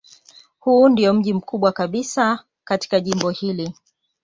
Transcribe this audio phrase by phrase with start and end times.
[0.59, 3.73] Huu ndiyo mji mkubwa kabisa katika jimbo hili.